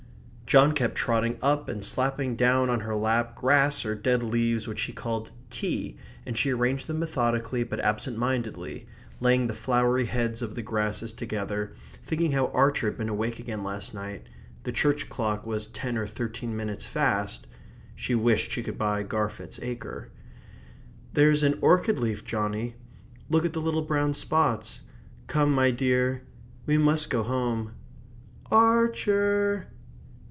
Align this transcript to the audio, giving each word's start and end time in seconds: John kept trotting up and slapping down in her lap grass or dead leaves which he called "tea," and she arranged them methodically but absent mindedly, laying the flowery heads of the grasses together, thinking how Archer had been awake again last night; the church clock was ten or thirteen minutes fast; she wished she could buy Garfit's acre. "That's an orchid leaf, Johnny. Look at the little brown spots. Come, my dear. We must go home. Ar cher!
John 0.51 0.73
kept 0.73 0.95
trotting 0.95 1.37
up 1.41 1.69
and 1.69 1.81
slapping 1.81 2.35
down 2.35 2.69
in 2.69 2.81
her 2.81 2.93
lap 2.93 3.35
grass 3.35 3.85
or 3.85 3.95
dead 3.95 4.21
leaves 4.21 4.67
which 4.67 4.81
he 4.81 4.91
called 4.91 5.31
"tea," 5.49 5.95
and 6.25 6.37
she 6.37 6.51
arranged 6.51 6.87
them 6.87 6.99
methodically 6.99 7.63
but 7.63 7.79
absent 7.79 8.17
mindedly, 8.17 8.85
laying 9.21 9.47
the 9.47 9.53
flowery 9.53 10.03
heads 10.03 10.41
of 10.41 10.53
the 10.55 10.61
grasses 10.61 11.13
together, 11.13 11.73
thinking 12.03 12.33
how 12.33 12.47
Archer 12.47 12.87
had 12.87 12.97
been 12.97 13.07
awake 13.07 13.39
again 13.39 13.63
last 13.63 13.93
night; 13.93 14.27
the 14.65 14.73
church 14.73 15.07
clock 15.07 15.47
was 15.47 15.67
ten 15.67 15.97
or 15.97 16.05
thirteen 16.05 16.53
minutes 16.53 16.83
fast; 16.83 17.47
she 17.95 18.13
wished 18.13 18.51
she 18.51 18.61
could 18.61 18.77
buy 18.77 19.03
Garfit's 19.03 19.57
acre. 19.63 20.11
"That's 21.13 21.43
an 21.43 21.59
orchid 21.61 21.97
leaf, 21.97 22.25
Johnny. 22.25 22.75
Look 23.29 23.45
at 23.45 23.53
the 23.53 23.61
little 23.61 23.83
brown 23.83 24.13
spots. 24.13 24.81
Come, 25.27 25.53
my 25.53 25.71
dear. 25.71 26.23
We 26.65 26.77
must 26.77 27.09
go 27.09 27.23
home. 27.23 27.71
Ar 28.51 28.93
cher! 28.93 29.69